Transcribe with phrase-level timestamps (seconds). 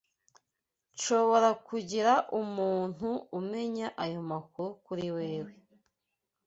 [0.93, 3.09] Nshobora kugira umuntu
[3.39, 5.53] umenya ayo makuru kuri wewe.